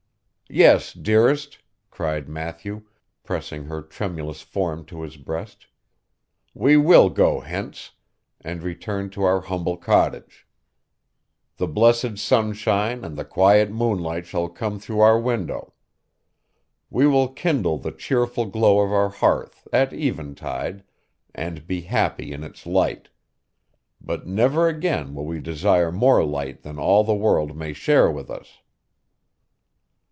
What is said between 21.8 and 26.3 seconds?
happy in its light. But never again will we desire more